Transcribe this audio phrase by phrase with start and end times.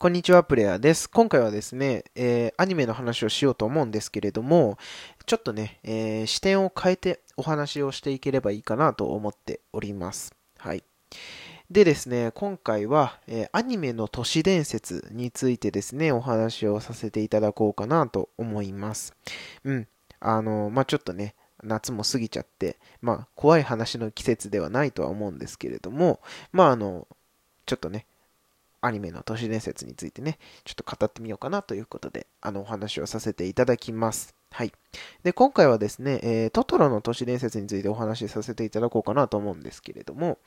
[0.00, 1.10] こんにちは、プレイヤーです。
[1.10, 4.78] 今回はですね、えー、アニメの話をしようと思うんですけれども、
[5.26, 10.36] ちょっとね、えー、視点を変えてお話をしていければいいかなと思っております。
[10.56, 10.84] はい。
[11.68, 19.16] でですね、今回は、えー、アニメの都市伝説についてですね、お話をさせていただこうかなと思います。
[19.64, 19.88] うん。
[20.20, 26.20] あの、まあ、ちょっとね、夏も過ぎちゃって、まあ、怖い話の季節ではないとは思うんですけれども、
[26.52, 27.08] まあ、あの、
[27.66, 28.06] ちょっとね、
[28.80, 34.34] アニメの都市伝説についてね、ちょっと語ってみようかなということで、あの、お話をさせていただきます。
[34.50, 34.72] はい。
[35.22, 40.38] で、今回はですね、えー、トトロの都市伝説についてお話しさせていただこうかなと思うんですけれども、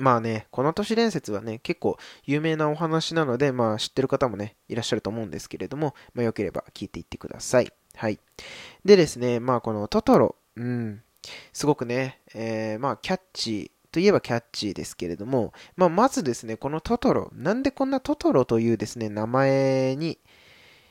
[0.00, 7.72] まあね、この都市伝説はね、結構有名なお話なので、まあ知ってる方もね、いらっしゃると思うんですけれども、まあよければ聞いていってください。
[7.94, 8.18] はい。
[8.84, 11.02] でですね、まあこのトトロ、うん、
[11.52, 20.18] すごくね、えー、まあキャッチー、といえばキャッチーですけれども、まあ、まずですね、このトトロ、なんでこんなトトロというですね、名前に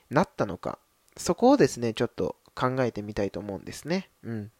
[0.09, 0.79] なったのか、
[1.15, 4.09] そこをですね、ちょっと考えてみたいと思うんですね。
[4.23, 4.51] うん。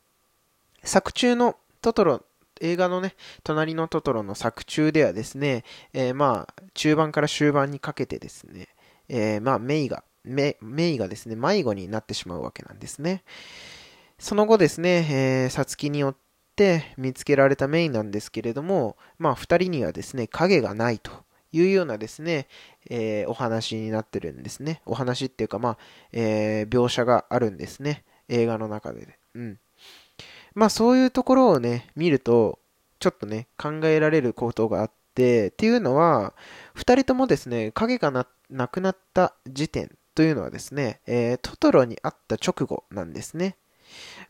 [0.83, 2.23] 作中のトトロ、
[2.61, 5.63] 映画のね、隣のトトロの作中ではですね、
[5.93, 8.69] えー、まあ、中盤から終盤にかけてですね、
[9.09, 13.23] えー、まあ、メイが、メイがですね、迷子になってしまうわけなんですね。
[14.17, 16.28] その後ですね、えー、サツキによって
[16.59, 21.11] って見つけられたメインなんですけれども、まあ、2人にはですね、影がないと
[21.53, 22.47] いうようなですね、
[22.89, 24.81] えー、お話になってるんですね。
[24.85, 25.77] お話っていうか、まあ、
[26.11, 28.03] えー、描写があるんですね。
[28.27, 29.17] 映画の中で。
[29.35, 29.59] うん。
[30.53, 32.59] まあ、そういうところをね、見ると、
[32.99, 36.33] ちょっとね、考えられることがあって、っていうのは、
[36.75, 38.11] 2人ともですね、影が
[38.49, 43.55] なくなった時点というのはですね、えー、トトロに会った直後なんですね。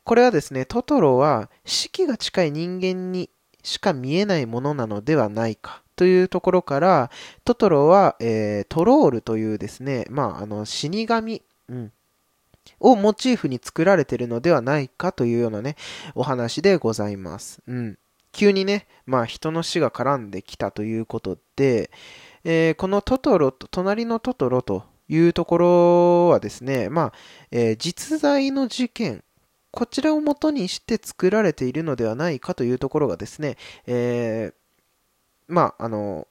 [0.03, 3.29] これはですね、トトロは死期が近い人間に
[3.63, 7.11] しか見えないものなのではないかというところから、
[7.43, 11.91] トトロは、えー、トロールというですね、まあ、あの、死神、うん、
[12.79, 15.75] をモチーフに作られているのではないかというようなね、
[16.15, 17.61] お話でございます。
[17.67, 17.97] うん。
[18.31, 21.91] 急にね、まあ人の死が絡んできたということで、
[22.43, 27.13] えー、このトトロと、隣のトトロというところはですね、まあ、
[27.51, 29.23] えー、実在の事件
[29.71, 34.53] こちらを元にして作られているのではないかというところがですね、えー、
[35.47, 36.27] まあ、あの、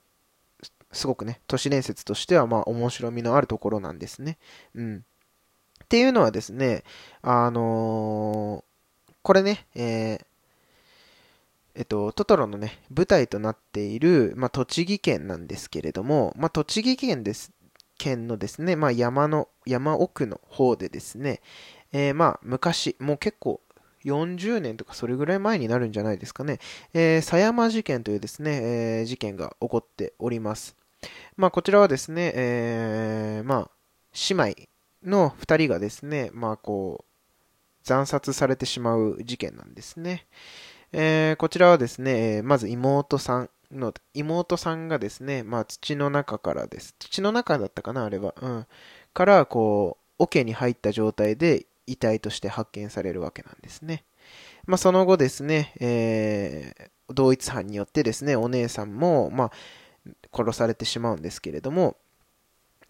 [0.92, 4.38] すごくね、都市伝説としては、まあ、面白みのあるところなんですね。
[4.74, 5.04] うん。
[5.84, 6.82] っていうのはですね、
[7.22, 10.24] あのー、これね、えー、
[11.74, 17.52] えっと、トトロのね、舞台となっている、まあ、栃木県なんですけれども、まあ、栃木県です、
[17.98, 21.40] 県のですね、まあ、山の、山奥の方でですね、
[21.92, 23.60] えー、まあ、昔、もう結構、
[24.04, 26.58] 40年とかそれぐらい前になるんじゃないですかね。
[26.94, 30.76] えー、狭山事件というですね、えー、事件が起こっております。
[31.36, 33.70] まあ、こちらはですね、えー、まあ、
[34.30, 34.68] 姉妹
[35.04, 40.26] の2人がですね、まあ、こう、惨殺されてしまう事件なんですね。
[40.92, 46.94] えー、こちらはですね、まず妹さんの、妹さんがですね、まあ、土の中からです。
[46.98, 48.34] 土の中だったかな、あれは。
[48.40, 48.66] うん。
[49.12, 54.04] から、こう、桶に入った状態で遺体として発見されるわけなんですね。
[54.66, 59.52] まあ、その後ですね、えー、同一犯によってですね、お姉さんも、まあ、
[60.32, 61.96] 殺されてしまうんですけれども、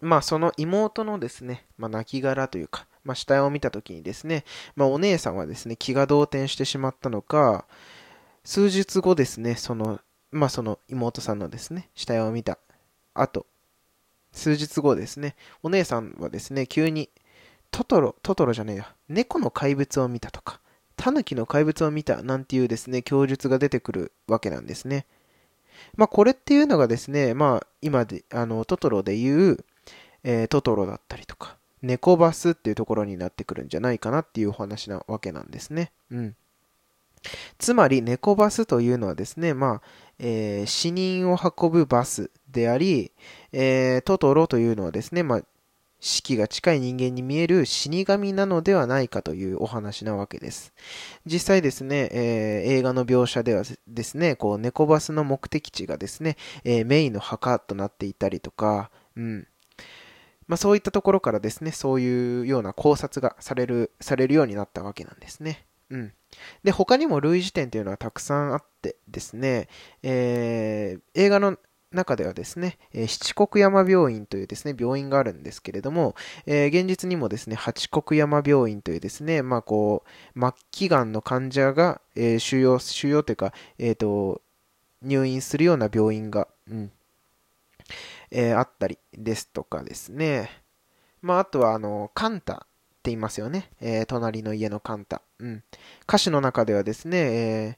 [0.01, 4.45] まあ、その妹のですね、まあ、亡骸というか、まあ、死体を見た時にですね、
[4.75, 7.65] まあ、お姉さんはですね、気が動転してしまったのか、
[8.43, 9.99] 数日後ですね、その、
[10.31, 12.57] まあ、その妹さんのですね、死体を見た
[13.13, 13.45] 後、
[14.31, 17.09] 数日後ですね、お姉さんはですね、急に
[17.71, 20.59] トトロ、トトロじゃねえや、猫の怪物を見たとか、
[20.95, 25.05] タヌキの怪物を見たなんていうですね、供述が出てくるわけなんですね。
[25.95, 29.65] まあ、これっていうのがですね、まあ、今で、あの、トトロで言う、
[30.23, 35.91] えー、トトロだったりとか、猫バスっていうところになってくるんじゃないかなっていうお話なわけなんですね。
[36.11, 36.35] うん。
[37.57, 39.81] つまり、猫バスというのはですね、まあ、
[40.19, 43.11] えー、死人を運ぶバスであり、
[43.51, 45.41] えー、トトロというのはですね、まあ、
[45.99, 50.73] 死期が近い人間に見える死神なのではないかというお話なわけです。
[51.25, 59.47] 実際ですね、えー、映画の描写ではですね、こう、猫バスの目的地がですね、えー、メインの墓となっていたりとか、うん。
[60.47, 65.65] まあそういったところからですね、そういうような考察がされる、されるようになったわけなんですね。
[65.89, 66.13] うん。
[66.63, 69.67] で、他にも類似点というのはたくさんあってですね、
[70.01, 71.57] えー、映画の
[71.91, 76.15] 中ではですね、七国山病院というですね、病院があるんですけれども、
[76.45, 80.03] えー、現実にもですね、八国山病院というですね、まあこ
[80.35, 84.41] う、末期がんの患者が、えー、収容、収容というか、えっ、と、
[85.01, 86.91] 入院するような病院が、うん、
[88.31, 90.49] え、あったりですとかですね。
[91.21, 92.65] まあ、あとは、あの、カンタって
[93.05, 93.71] 言いますよね。
[93.81, 95.21] え、隣の家のカンタ。
[95.39, 95.63] うん。
[96.03, 97.77] 歌詞の中ではですね、え、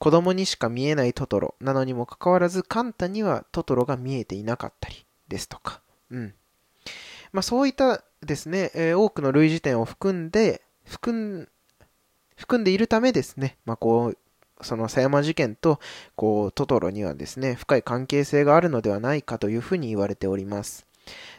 [0.00, 5.82] 子供にしか見えないトトロなのにもかかわらず、カンタにはトトロが見えていなかったりですとか。
[6.10, 6.34] うん。
[7.32, 11.48] まあ、そういったですね、えー、多くの類似点を含んで、含ん、
[12.34, 14.18] 含んでいるためですね、まあ、こう、
[14.64, 15.80] その狭山事件と、
[16.16, 20.86] こう、トトロにはですね、深い関係性があるのではないかというふうに言われております。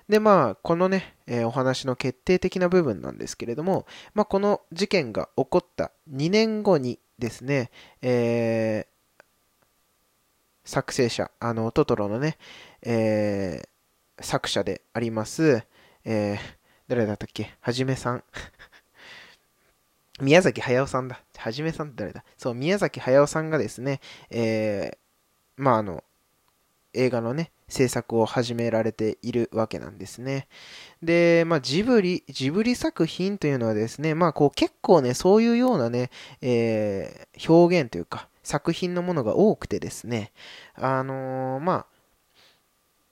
[0.09, 7.71] で、まあ、このね、えー、お話の決定的な部分なんですけれども、まあ、この事件が起こった2年後にですね、
[8.01, 9.23] えー、
[10.63, 12.37] 作成者、あの、トトロのね、
[12.81, 15.63] えー、作者であります、
[16.03, 16.39] え、
[16.87, 17.55] 誰だったっけ？
[17.61, 18.23] はじめさん。
[20.19, 21.23] 宮崎駿さんだ。
[21.37, 22.23] はじめさんって誰だ？
[22.37, 24.97] そう、宮崎駿さんがですね、え、
[25.55, 26.03] まあ、あの、
[26.93, 30.47] 映画のね、制作を始められているわけなんですね。
[31.01, 40.31] で、まあ、ジブリ、ジブリ作品というのはですね、まあ、こう結構ね、そういうようなね、えー、表現というか、作品のものが多くてですね、
[40.75, 41.85] あのー、まあ、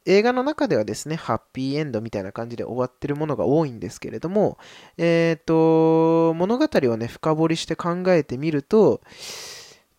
[0.06, 4.58] 映画の中ではですね、ハッピーエンドみたいな感じで終わってるものが多いんですけれども、
[4.98, 9.02] えっ、ー、と、物語をね、深掘りして考えてみると、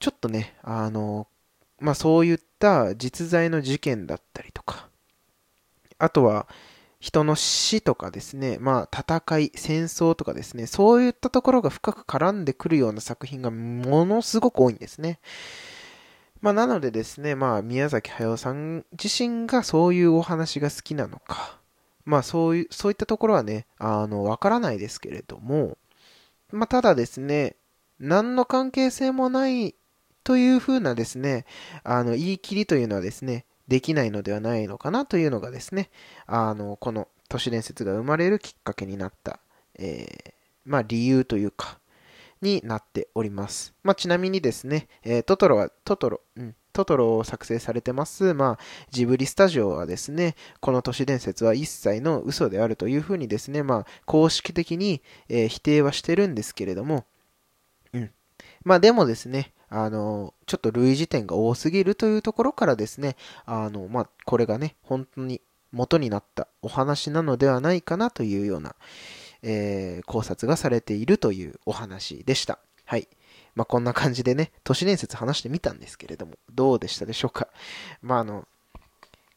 [0.01, 1.29] ちょっとね、あの、
[1.81, 4.89] まあそういった実在の事件だったりとか、
[5.99, 6.47] あとは、
[7.01, 15.19] 人の死とかですね、まあ戦い、戦争とかですね、そういったところが深く絡んでくるような作品がものすごく多いんですね。
[16.41, 21.59] まあ、なのでですね、まあ、宮崎駿さん自身がそういうお話が好きなのか、
[22.05, 25.77] まあ、そういう、そういったところはね、あの、わからないですけれども、
[26.51, 27.57] まあ、ただですね、
[27.99, 29.75] 何の関係性もない
[30.25, 31.45] というふうなですね、
[31.85, 35.91] あの、言い切りというのはですね、できないのではないのかなというのがですね、
[36.27, 39.39] あの、この都市伝説が生まれるきっかけになった、
[39.79, 40.33] えー、
[40.65, 41.79] まあ、理由というか、
[42.43, 43.75] になっております。
[43.83, 48.59] まあ、ちなみにですね、えー、トトロは、トトロ、うん、トトロを作成されてます、まあ、
[48.91, 57.05] ジブリスタジオはですね、この都市伝説は一切の嘘であるというふうにですね、まあ、公式的に、えー、否定はしてるんですけれども、
[58.65, 63.17] まあ、でもですね、あの、ちょっと類似点が多すぎるというところからですね、
[63.47, 65.41] あの、まあ、これがね、本当に
[65.73, 68.75] 元になったお話なのではないかなというような、
[69.43, 72.59] えー、考察がされているというお話でした。
[72.85, 73.09] はい。
[73.55, 77.49] まあ、こんな感じでね、都市伝説話してみたんですけれども、どうでしたでしょうか。
[78.03, 78.47] まあ、あの、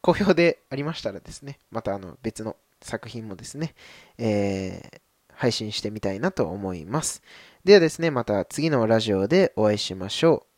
[0.04, 3.74] 好評でありましたらですね、またあの別の作品もですね、
[4.18, 5.00] えー、
[5.32, 7.22] 配信してみたいなと思います。
[7.64, 10.53] ではですね、また次のラジオでお会いしましょう。